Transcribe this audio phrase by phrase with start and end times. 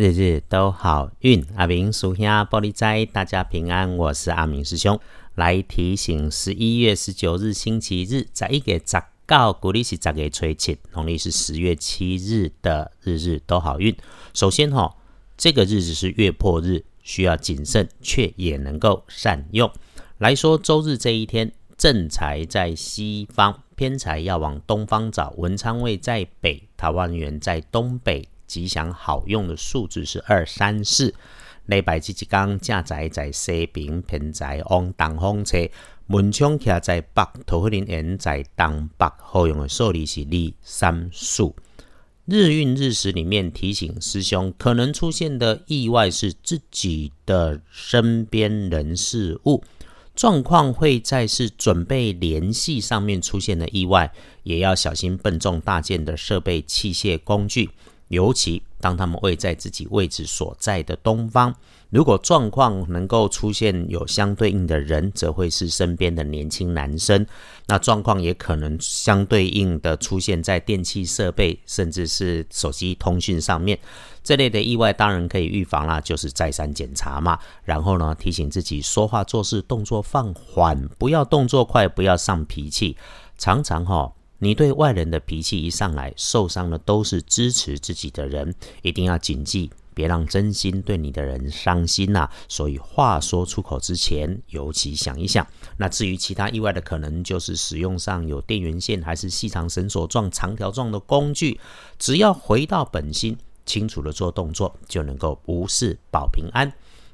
[0.00, 1.44] 日日都好运。
[1.56, 3.98] 阿明属下玻璃斋，大家平安。
[3.98, 4.98] 我是阿明师兄，
[5.34, 13.94] 来提醒十一月十九日星期日，在一个十告，古历是十月初七，农历是十月七日的日日都好运。
[14.32, 14.96] 首先哈，
[15.36, 19.70] 这个日子是月破日，需要谨慎，却也能够善用。
[20.16, 25.34] 来说周日这一天，正财在西方，偏财要往东方找。
[25.36, 28.26] 文昌位在北，桃花源在东北。
[28.50, 31.14] 吉祥好用的数字是二三四。
[31.66, 35.68] 礼拜七一刚正宅在西边，偏在往东风车。
[36.08, 39.06] 门窗徛在北，桃花林在东北。
[39.18, 41.54] 好用的数字是二三四。
[42.26, 49.62] 日运日时里面提醒师兄，可能出现的意外是自己的身边人事物
[50.16, 57.70] 状况会在是准备联系上面出现的意外，也要小心笨重大件的设备器械工具。
[58.10, 61.54] 尤其当他们位在自己位置所在的东方，
[61.90, 67.24] 如果状况能够出现有相对应的人，则会是身边的年轻男生。
[67.66, 73.78] 那状况也可能相对应的出现在电器设备，甚至是手机通讯上面。
[74.24, 77.38] 这类的意外当然可以预防啦，就是再三检查嘛。
[77.62, 82.96] 然后呢，提醒自己说话做事动作放缓，不要动作快，不要上脾气。
[83.38, 84.12] 常常哈。
[84.42, 92.26] 你对外人的脾气一上来，受伤的都是支持自己的人，一定要谨记，别让真心对你的人伤心呐。
[92.48, 95.46] 所以话说出口之前，尤其想一想。
[95.76, 101.60] 那至于其他意外的可能，就是使用上有电源线还是细长绳索状、长条状的工具，
[101.98, 106.72] 只要回到本心，清楚的做动作，就能够无事保平安。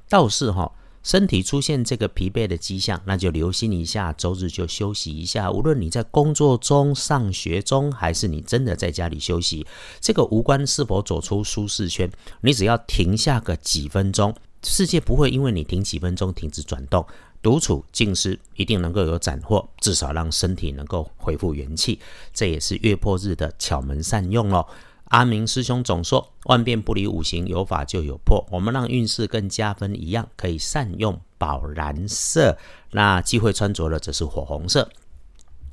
[0.08, 0.70] 倒是哈。
[1.06, 5.52] 身体出现这个疲惫的迹象，那就留心一下，周日就休息一下。
[5.52, 9.64] 无论你在工作中、上学中，还是你真的在家里休息，
[10.00, 17.06] 这个无关是否走出舒适圈，你只要停下个几分钟，世界不会因为你停几分钟停止转动。
[17.40, 22.00] 独处静思，一定能够有斩获，至少让身体能够恢复元气。
[22.34, 24.66] 这也是月破日的巧门善用喽。
[25.06, 32.58] 阿明师兄总说：“万变不离五行，有法就有破。”我们让运势更加分一样，可以善用宝蓝色。
[32.90, 34.90] 那忌讳穿着的则是火红色。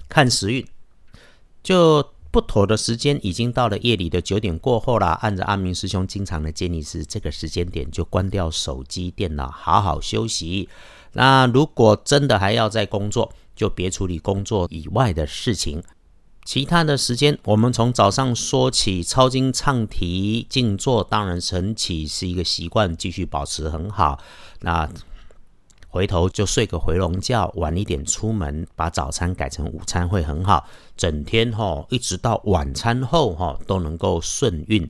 [0.07, 0.67] 看时运，
[1.63, 5.07] 就不妥的时间已经到了夜里的九点过后了。
[5.21, 10.69] 按照阿明师兄经常的建议是，这个时间点就关掉手机、电脑，好好休息。
[11.13, 15.83] 那如果真的还要再工作，就别处理工作以外的事情。
[16.45, 24.19] 其他的时间，我们从早上说起，抄经、唱题、静坐，当然晨起是一个习惯，继续保持很好。
[24.59, 24.89] 那
[25.87, 30.67] 回头就睡个回笼觉，晚一点出门，把早餐改成午餐会很好。
[30.97, 34.89] 整天哈，一直到晚餐后哈，都能够顺运。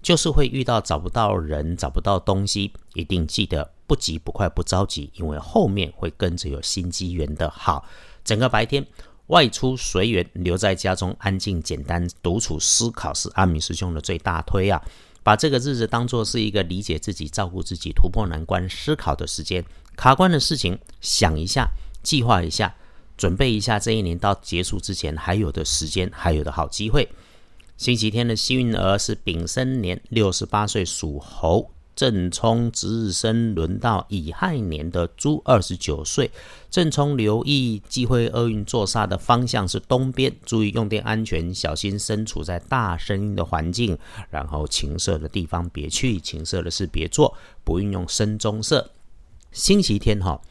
[0.00, 7.84] 就是会遇到找不到人、找不到东西，一定记得不急不快不着急，因为后面会跟着有新机缘的好。
[8.24, 8.86] 整个白天。
[9.28, 14.80] 外出随缘，留在家中安静简单独处思考是阿明师兄的最大推啊！
[15.22, 19.64] 把这个日子当做是一个理解自己、照顾自己、突破难关、思考的时间。
[19.96, 21.68] 卡关的事情想一下，
[22.02, 22.76] 计划一下，
[23.16, 27.08] 准备一下，这一年到结束之前还有的时间，还有的好机会。
[27.76, 31.72] 星期天的幸运儿是丙申年六十八岁属猴。
[31.96, 36.30] 正冲值日生轮到乙亥年的猪，二十九岁。
[36.70, 43.96] 正冲留意忌讳厄运坐煞的方向是东边，注意用电安全，小心身处在大声音的环境。
[44.28, 48.90] 然后情色的地方别去，情色的事别做，不运用深棕色。
[49.50, 50.42] 星期天哈，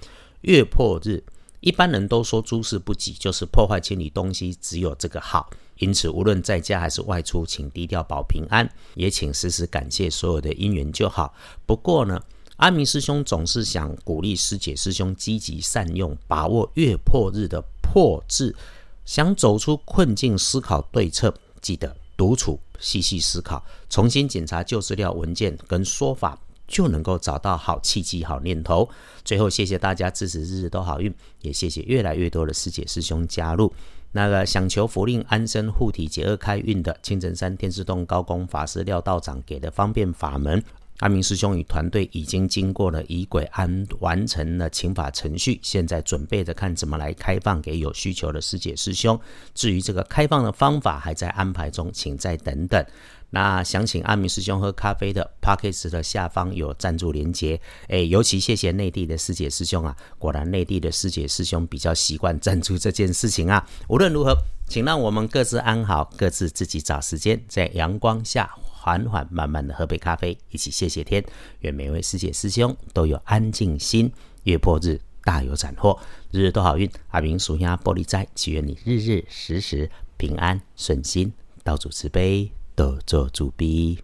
[0.41, 1.23] 月破日，
[1.59, 5.51] 一般人都说诸事不吉，就是破坏清理东西，只有这个好。
[5.79, 11.33] 因此，无论在家还是外出，请低调保平安，也请时时感谢所有的因缘就好。
[11.65, 12.21] 不过呢，
[12.57, 18.55] 阿明师兄总是想鼓励师姐师兄积极善用，把握月破日的破字，
[19.03, 21.33] 想走出困境，思考对策。
[21.61, 28.87] 记得独处，细细思考，重新检查旧资料、文件跟说法，就能够找到好契机、好念头。
[29.25, 33.73] 最后，谢谢大家支持，日日都好运，也谢谢越来越多的师姐师兄加入。
[34.15, 40.63] 那个想求福令安身护体解厄开运的青城山天师洞高公法师廖道长给的方便法门，
[40.99, 49.19] 阿明师兄与团队已经经过了仪轨安完成了请法程序，现在准备着看怎么来开放给有需求的师姐师兄。
[49.53, 52.85] 至于这个开放的方法还在安排中，请再等等。
[53.29, 57.59] 那想请阿明师兄喝咖啡的 p o c k e t 的下方有赞助连接，
[57.89, 63.67] 哎，尤其谢谢内地的师姐师兄啊，果然内地的师姐师兄比较习惯赞助这件事情啊。
[63.89, 64.33] 无论如何，
[64.69, 68.49] 请让我们各自安好，各自自己找时间，在阳光下
[68.85, 71.25] 缓缓慢慢的喝杯咖啡，一起谢谢天。
[71.61, 74.11] 愿每位师姐师兄都有安静心，
[74.43, 75.99] 月破日大有斩获，
[76.29, 76.87] 日日都好运。
[77.09, 81.33] 阿明属下玻璃斋，祈愿你日日时时平安顺心，
[81.63, 83.97] 道主慈悲，多做主逼。